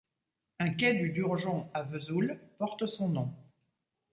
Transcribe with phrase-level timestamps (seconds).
[0.59, 3.31] Un quai du Durgeon à Vesoul porte son nom.